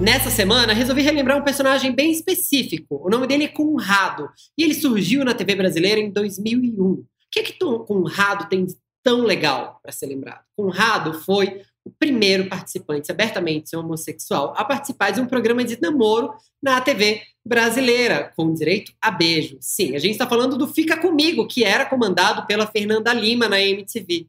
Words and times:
Nessa 0.00 0.28
semana, 0.28 0.72
resolvi 0.72 1.02
relembrar 1.02 1.38
um 1.38 1.44
personagem 1.44 1.94
bem 1.94 2.10
específico. 2.10 3.00
O 3.04 3.08
nome 3.08 3.28
dele 3.28 3.44
é 3.44 3.48
Conrado 3.48 4.28
e 4.58 4.64
ele 4.64 4.74
surgiu 4.74 5.24
na 5.24 5.34
TV 5.34 5.54
brasileira 5.54 6.00
em 6.00 6.10
2001. 6.10 6.84
O 6.84 7.06
que 7.30 7.38
é 7.38 7.42
que 7.44 7.52
Conrado 7.52 8.48
tem 8.48 8.66
tão 9.04 9.22
legal 9.22 9.78
para 9.80 9.92
ser 9.92 10.06
lembrado? 10.06 10.42
Conrado 10.56 11.14
foi 11.20 11.62
o 11.84 11.90
primeiro 11.90 12.48
participante 12.48 13.12
abertamente 13.12 13.76
homossexual 13.76 14.52
a 14.56 14.64
participar 14.64 15.12
de 15.12 15.20
um 15.20 15.26
programa 15.26 15.62
de 15.62 15.80
namoro 15.80 16.32
na 16.60 16.80
TV 16.80 17.22
brasileira, 17.46 18.32
com 18.36 18.52
direito 18.52 18.92
a 19.00 19.12
beijo. 19.12 19.58
Sim, 19.60 19.94
a 19.94 20.00
gente 20.00 20.12
está 20.12 20.26
falando 20.26 20.58
do 20.58 20.66
Fica 20.66 20.96
Comigo, 20.96 21.46
que 21.46 21.62
era 21.62 21.86
comandado 21.86 22.46
pela 22.46 22.66
Fernanda 22.66 23.12
Lima 23.12 23.48
na 23.48 23.60
MTV. 23.60 24.26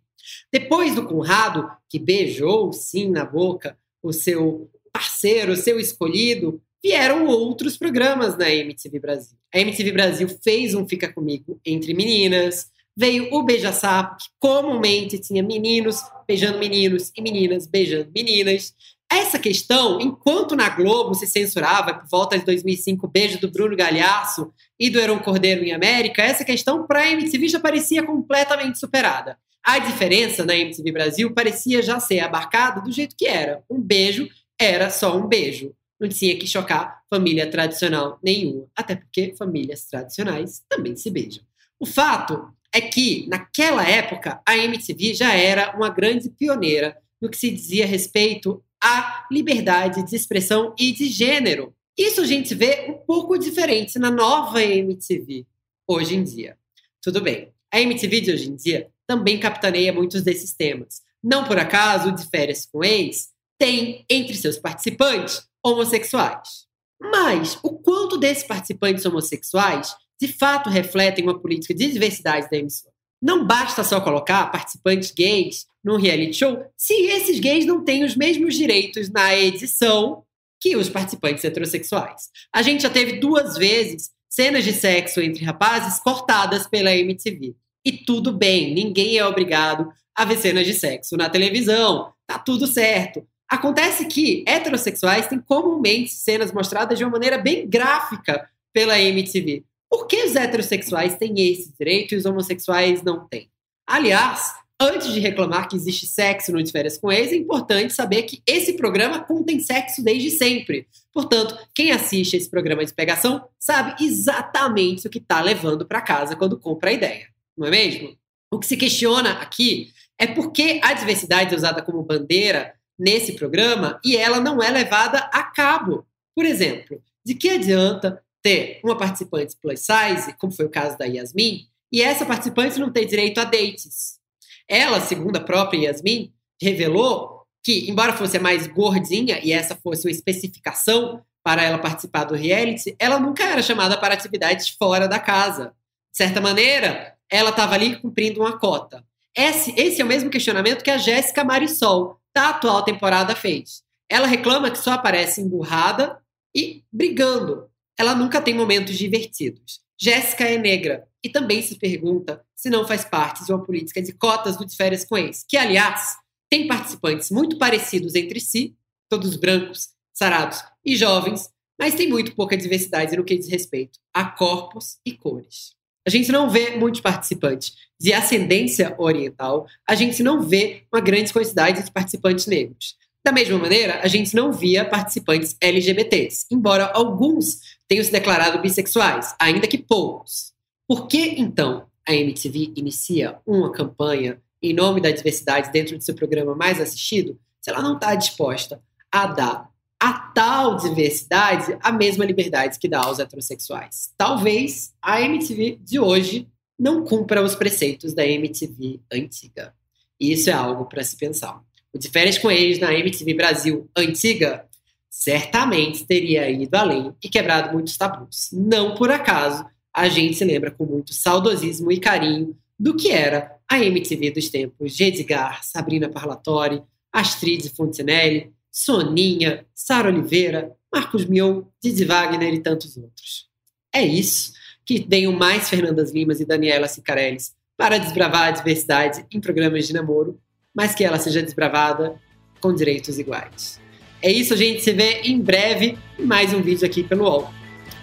Depois 0.54 0.93
do 0.93 1.07
Conrado, 1.07 1.71
que 1.89 1.97
beijou 1.97 2.71
sim 2.71 3.09
na 3.09 3.25
boca 3.25 3.75
o 4.04 4.13
seu 4.13 4.69
parceiro, 4.95 5.57
seu 5.57 5.77
escolhido, 5.77 6.61
vieram 6.81 7.25
outros 7.25 7.75
programas 7.75 8.37
na 8.37 8.49
MTV 8.49 8.97
Brasil. 8.97 9.37
A 9.54 9.59
MTV 9.59 9.91
Brasil 9.91 10.29
fez 10.41 10.73
um 10.73 10.87
Fica 10.87 11.11
Comigo 11.11 11.59
entre 11.65 11.93
meninas, 11.93 12.68
veio 12.95 13.27
o 13.33 13.43
Beija 13.43 13.73
Sapo, 13.73 14.15
que 14.15 14.29
comumente 14.39 15.19
tinha 15.19 15.43
meninos 15.43 15.99
beijando 16.25 16.59
meninos 16.59 17.11
e 17.13 17.21
meninas 17.21 17.68
beijando 17.68 18.09
meninas. 18.15 18.73
Essa 19.11 19.37
questão, 19.37 19.99
enquanto 19.99 20.55
na 20.55 20.69
Globo 20.69 21.13
se 21.13 21.27
censurava 21.27 21.93
por 21.93 22.07
volta 22.07 22.39
de 22.39 22.46
2005 22.46 23.05
o 23.05 23.09
beijo 23.09 23.37
do 23.41 23.51
Bruno 23.51 23.75
Galhaço 23.75 24.54
e 24.79 24.89
do 24.89 24.97
Heron 24.97 25.19
Cordeiro 25.19 25.65
em 25.65 25.73
América, 25.73 26.23
essa 26.23 26.46
questão 26.46 26.87
para 26.87 27.01
a 27.01 27.11
MTV 27.11 27.49
já 27.49 27.59
parecia 27.59 28.01
completamente 28.01 28.79
superada. 28.79 29.37
A 29.61 29.77
diferença 29.77 30.46
na 30.46 30.55
MTV 30.55 30.91
Brasil 30.91 31.33
parecia 31.33 31.82
já 31.82 31.99
ser 31.99 32.21
abarcada 32.21 32.80
do 32.80 32.91
jeito 32.93 33.16
que 33.17 33.25
era. 33.25 33.61
Um 33.69 33.81
beijo 33.81 34.30
era 34.59 34.89
só 34.89 35.17
um 35.17 35.27
beijo. 35.27 35.73
Não 36.00 36.09
tinha 36.09 36.38
que 36.38 36.47
chocar 36.47 37.02
família 37.09 37.49
tradicional 37.49 38.19
nenhuma, 38.21 38.67
até 38.75 38.95
porque 38.95 39.33
famílias 39.38 39.85
tradicionais 39.85 40.63
também 40.69 40.95
se 40.95 41.09
beijam. 41.09 41.43
O 41.80 41.85
fato 41.85 42.49
é 42.73 42.81
que, 42.81 43.25
naquela 43.30 43.88
época, 43.88 44.41
a 44.45 44.57
MTV 44.57 45.13
já 45.13 45.33
era 45.33 45.75
uma 45.75 45.89
grande 45.89 46.30
pioneira 46.30 46.97
no 47.21 47.30
que 47.30 47.38
se 47.38 47.49
dizia 47.49 47.85
respeito 47.85 48.61
à 48.83 49.25
liberdade 49.31 50.05
de 50.05 50.15
expressão 50.15 50.75
e 50.77 50.91
de 50.91 51.08
gênero. 51.08 51.73
Isso 51.97 52.19
a 52.19 52.25
gente 52.25 52.53
vê 52.53 52.87
um 52.89 52.93
pouco 53.05 53.37
diferente 53.37 53.97
na 53.97 54.11
nova 54.11 54.61
MTV 54.61 55.45
hoje 55.87 56.15
em 56.15 56.23
dia. 56.23 56.58
Tudo 57.02 57.21
bem, 57.21 57.53
a 57.71 57.80
MTV 57.80 58.21
de 58.21 58.31
hoje 58.31 58.49
em 58.49 58.55
dia 58.55 58.89
também 59.08 59.39
capitaneia 59.39 59.93
muitos 59.93 60.21
desses 60.21 60.52
temas. 60.53 61.02
Não 61.23 61.45
por 61.45 61.58
acaso, 61.58 62.11
de 62.11 62.27
férias 62.30 62.65
com 62.65 62.83
ex 62.83 63.30
tem 63.59 64.06
entre 64.09 64.36
seus 64.36 64.58
participantes 64.58 65.48
homossexuais. 65.64 66.66
Mas 67.00 67.58
o 67.64 67.72
quanto 67.72 68.17
desses 68.17 68.44
participantes 68.44 69.06
homossexuais 69.06 69.95
de 70.20 70.28
fato 70.28 70.70
refletem 70.70 71.23
uma 71.23 71.39
política 71.39 71.73
de 71.73 71.92
diversidade 71.92 72.50
da 72.50 72.58
emissora? 72.58 72.94
Não 73.22 73.45
basta 73.45 73.83
só 73.83 74.00
colocar 74.02 74.52
participantes 74.52 75.11
gays 75.11 75.66
num 75.83 75.98
reality 75.98 76.33
show 76.33 76.64
se 76.78 76.94
esses 76.94 77.39
gays 77.39 77.66
não 77.66 77.83
têm 77.83 78.03
os 78.03 78.16
mesmos 78.16 78.56
direitos 78.56 79.09
na 79.09 79.36
edição 79.36 80.23
que 80.59 80.76
os 80.76 80.89
participantes 80.89 81.44
heterossexuais. 81.44 82.30
A 82.53 82.61
gente 82.61 82.83
já 82.83 82.89
teve 82.89 83.20
duas 83.20 83.58
vezes 83.58 84.11
cenas 84.30 84.64
de 84.64 84.73
sexo 84.73 85.22
entre 85.22 85.45
rapazes 85.45 86.00
cortadas 86.00 86.67
pela 86.67 86.95
MTV. 86.95 87.56
E 87.86 87.92
tudo 87.92 88.31
bem, 88.31 88.73
ninguém 88.73 89.17
é 89.17 89.26
obrigado 89.26 89.92
a 90.16 90.26
ver 90.26 90.38
cenas 90.38 90.66
de 90.66 90.73
sexo 90.73 91.16
na 91.16 91.30
televisão. 91.30 92.11
Tá 92.26 92.39
tudo 92.39 92.66
certo. 92.66 93.26
Acontece 93.49 94.05
que 94.05 94.43
heterossexuais 94.47 95.27
têm 95.27 95.39
comumente 95.39 96.11
cenas 96.11 96.51
mostradas 96.51 96.97
de 96.97 97.03
uma 97.03 97.11
maneira 97.11 97.38
bem 97.38 97.67
gráfica 97.67 98.49
pela 98.73 98.99
MTV. 98.99 99.63
Por 99.89 100.07
que 100.07 100.23
os 100.23 100.35
heterossexuais 100.35 101.15
têm 101.15 101.33
esse 101.52 101.73
direito 101.77 102.14
e 102.14 102.17
os 102.17 102.25
homossexuais 102.25 103.03
não 103.03 103.27
têm? 103.27 103.49
Aliás, 103.87 104.53
antes 104.81 105.14
de 105.14 105.20
reclamar 105.20 105.70
que 105.70 105.75
existe 105.75 106.08
sexo 106.08 106.52
no 106.52 106.61
De 106.61 106.71
Férias 106.71 106.97
com 106.97 107.11
Ex, 107.11 107.31
é 107.31 107.36
importante 107.36 107.93
saber 107.93 108.23
que 108.23 108.42
esse 108.45 108.73
programa 108.73 109.20
contém 109.20 109.59
sexo 109.59 110.03
desde 110.03 110.31
sempre. 110.31 110.87
Portanto, 111.14 111.58
quem 111.73 111.91
assiste 111.91 112.36
esse 112.36 112.49
programa 112.49 112.83
de 112.83 112.93
pegação 112.93 113.47
sabe 113.59 114.03
exatamente 114.03 115.08
o 115.08 115.09
que 115.09 115.20
está 115.20 115.41
levando 115.41 115.86
para 115.86 116.02
casa 116.02 116.36
quando 116.36 116.59
compra 116.59 116.89
a 116.89 116.93
ideia, 116.93 117.27
não 117.55 117.67
é 117.67 117.71
mesmo? 117.71 118.17
O 118.52 118.59
que 118.59 118.67
se 118.67 118.75
questiona 118.75 119.33
aqui 119.33 119.91
é 120.17 120.27
por 120.27 120.52
que 120.52 120.80
a 120.83 120.93
diversidade 120.93 121.53
é 121.53 121.58
usada 121.58 121.81
como 121.81 122.03
bandeira 122.03 122.73
nesse 122.98 123.33
programa 123.33 124.00
e 124.04 124.16
ela 124.16 124.39
não 124.39 124.61
é 124.61 124.70
levada 124.70 125.20
a 125.32 125.44
cabo. 125.44 126.06
Por 126.36 126.45
exemplo, 126.45 127.02
de 127.26 127.33
que 127.36 127.50
adianta 127.50 128.22
ter 128.42 128.80
uma 128.84 128.98
participante 128.98 129.56
plus 129.62 129.80
size, 129.80 130.34
como 130.38 130.54
foi 130.54 130.66
o 130.66 130.70
caso 130.70 130.98
da 130.98 131.06
Yasmin, 131.06 131.68
e 131.92 132.02
essa 132.02 132.26
participante 132.26 132.80
não 132.80 132.92
ter 132.92 133.06
direito 133.06 133.40
a 133.40 133.44
dates? 133.44 134.20
Ela, 134.68 135.00
segundo 135.02 135.38
a 135.38 135.42
própria 135.42 135.88
Yasmin, 135.88 136.34
revelou 136.62 137.44
que, 137.64 137.90
embora 137.90 138.14
fosse 138.14 138.38
a 138.38 138.40
mais 138.40 138.68
gordinha 138.68 139.40
e 139.44 139.52
essa 139.52 139.76
fosse 139.76 140.06
uma 140.06 140.12
especificação 140.12 141.24
para 141.44 141.64
ela 141.64 141.78
participar 141.78 142.24
do 142.24 142.36
reality, 142.36 142.96
ela 143.00 143.20
nunca 143.20 143.44
era 143.44 143.62
chamada 143.62 143.98
para 143.98 144.14
atividades 144.14 144.70
fora 144.70 145.08
da 145.08 145.20
casa. 145.20 145.74
De 146.12 146.18
certa 146.18 146.42
maneira, 146.42 147.16
ela 147.30 147.50
estava 147.50 147.76
ali 147.76 148.00
cumprindo 148.00 148.40
uma 148.42 148.58
cota. 148.58 149.04
Esse, 149.36 149.74
esse 149.78 150.02
é 150.02 150.06
o 150.06 150.08
mesmo 150.08 150.30
questionamento 150.30 150.84
que 150.84 150.90
a 150.90 150.98
Jéssica 150.98 151.44
Marisol, 151.44 152.20
da 152.35 152.50
atual 152.50 152.84
temporada 152.84 153.35
fez. 153.35 153.81
Ela 154.09 154.28
reclama 154.28 154.69
que 154.69 154.78
só 154.78 154.91
aparece 154.91 155.41
emburrada 155.41 156.22
e 156.56 156.84
brigando. 156.91 157.69
Ela 157.97 158.13
nunca 158.13 158.41
tem 158.41 158.53
momentos 158.53 158.97
divertidos. 158.97 159.79
Jéssica 159.97 160.44
é 160.44 160.57
negra 160.57 161.07
e 161.23 161.29
também 161.29 161.62
se 161.62 161.78
pergunta 161.78 162.44
se 162.53 162.69
não 162.69 162.85
faz 162.85 163.06
parte 163.06 163.46
de 163.46 163.53
uma 163.53 163.63
política 163.63 164.01
de 164.01 164.12
cotas 164.12 164.57
do 164.57 164.66
de 164.66 164.75
férias 164.75 165.06
com 165.06 165.18
ex, 165.18 165.46
que, 165.47 165.56
aliás, 165.56 166.18
tem 166.50 166.68
participantes 166.68 167.31
muito 167.31 167.57
parecidos 167.57 168.16
entre 168.16 168.40
si, 168.40 168.75
todos 169.09 169.38
brancos, 169.38 169.90
sarados 170.13 170.62
e 170.84 170.96
jovens, 170.96 171.50
mas 171.79 171.96
tem 171.96 172.09
muito 172.09 172.35
pouca 172.35 172.57
diversidade 172.57 173.16
no 173.16 173.23
que 173.23 173.38
diz 173.38 173.50
respeito 173.50 174.00
a 174.13 174.25
corpos 174.25 174.97
e 175.06 175.13
cores. 175.13 175.75
A 176.06 176.10
gente 176.10 176.32
não 176.32 176.50
vê 176.50 176.76
muitos 176.78 177.02
participantes 177.02 177.74
de 178.00 178.14
ascendência 178.14 178.94
oriental, 178.98 179.66
a 179.88 179.96
gente 179.96 180.22
não 180.22 180.42
vê 180.42 180.84
uma 180.94 181.02
grande 181.02 181.34
quantidade 181.34 181.84
de 181.84 181.92
participantes 181.92 182.46
negros. 182.46 182.96
Da 183.24 183.32
mesma 183.32 183.58
maneira, 183.58 184.02
a 184.04 184.08
gente 184.08 184.36
não 184.36 184.54
via 184.54 184.86
participantes 184.86 185.56
LGBTs, 185.60 186.46
embora 186.52 186.86
alguns 186.86 187.60
tenham 187.88 188.04
se 188.04 188.12
declarado 188.12 188.62
bissexuais, 188.62 189.34
ainda 189.40 189.68
que 189.68 189.80
poucos. 189.80 190.54
Por 190.88 191.08
que, 191.08 191.36
então, 191.40 191.88
a 192.08 192.14
MTV 192.14 192.74
inicia 192.76 193.40
uma 193.46 193.72
campanha 193.72 194.40
em 194.62 194.74
nome 194.74 195.02
da 195.02 195.10
diversidade 195.10 195.72
dentro 195.72 195.98
do 195.98 196.04
seu 196.04 196.14
programa 196.14 196.54
mais 196.54 196.80
assistido 196.80 197.40
se 197.60 197.72
ela 197.72 197.82
não 197.82 197.96
está 197.96 198.14
disposta 198.14 198.80
a 199.12 199.26
dar 199.26 199.70
a 200.06 200.14
tal 200.14 200.78
diversidade 200.78 201.76
a 201.82 201.92
mesma 201.92 202.24
liberdade 202.24 202.78
que 202.78 202.88
dá 202.88 203.00
aos 203.00 203.18
heterossexuais. 203.18 204.14
Talvez 204.16 204.94
a 205.02 205.20
MTV 205.20 205.80
de 205.82 206.00
hoje 206.00 206.48
não 206.78 207.04
cumpra 207.04 207.42
os 207.42 207.56
preceitos 207.56 208.14
da 208.14 208.24
MTV 208.24 209.00
antiga. 209.12 209.74
E 210.20 210.32
isso 210.32 210.52
é 210.52 210.54
algo 210.54 210.86
para 210.86 211.04
se 211.04 211.18
pensar. 211.18 211.60
O 211.92 211.98
de 211.98 212.08
férias 212.08 212.38
com 212.38 212.52
eles 212.52 212.78
na 212.78 212.94
MTV 212.94 213.34
Brasil 213.34 213.90
antiga 213.98 214.68
certamente 215.10 216.06
teria 216.06 216.52
ido 216.52 216.76
além 216.76 217.12
e 217.24 217.28
quebrado 217.28 217.74
muitos 217.74 217.98
tabus. 217.98 218.50
Não 218.54 218.94
por 218.94 219.10
acaso 219.10 219.66
a 219.92 220.08
gente 220.08 220.36
se 220.36 220.46
lembra 220.46 220.70
com 220.70 220.86
muito 220.86 221.16
saudosismo 221.16 221.92
e 221.92 222.00
carinho 222.00 222.56
do 222.78 222.96
que 222.96 223.10
era 223.10 223.56
a 223.68 223.80
MTV 223.80 224.30
dos 224.30 224.50
tempos 224.50 224.96
de 224.96 225.06
Edgar, 225.06 225.64
Sabrina 225.64 226.08
Parlatori, 226.08 226.84
Astrid 227.12 227.70
Fontenelle, 227.70 228.54
Soninha, 228.76 229.66
Sara 229.74 230.10
Oliveira, 230.10 230.76
Marcos 230.94 231.24
Mion, 231.24 231.64
Didi 231.82 232.04
Wagner 232.04 232.54
e 232.54 232.60
tantos 232.60 232.98
outros. 232.98 233.48
É 233.94 234.04
isso 234.04 234.52
que 234.86 235.06
venham 235.08 235.32
mais 235.32 235.70
Fernandas 235.70 236.12
Limas 236.12 236.42
e 236.42 236.46
Daniela 236.46 236.90
Cicarelli 236.90 237.38
para 237.78 237.98
desbravar 237.98 238.50
a 238.50 238.52
diversidade 238.52 239.26
em 239.32 239.40
programas 239.40 239.88
de 239.88 239.94
namoro, 239.94 240.38
mas 240.76 240.94
que 240.94 241.06
ela 241.06 241.18
seja 241.18 241.42
desbravada 241.42 242.20
com 242.60 242.76
direitos 242.76 243.18
iguais. 243.18 243.80
É 244.22 244.30
isso, 244.30 244.54
a 244.54 244.58
gente 244.58 244.82
se 244.82 244.92
vê 244.92 245.22
em 245.22 245.40
breve 245.40 245.98
em 246.20 246.26
mais 246.26 246.54
um 246.54 246.62
vídeo 246.62 246.86
aqui 246.86 247.02
pelo 247.02 247.24
UOL. 247.24 247.54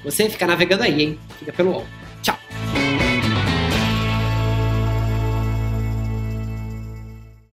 Você 0.02 0.30
fica 0.30 0.46
navegando 0.46 0.84
aí, 0.84 1.02
hein? 1.02 1.20
Fica 1.38 1.52
pelo 1.52 1.72
UOL. 1.72 1.86